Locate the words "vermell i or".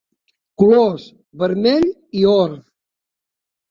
1.43-2.61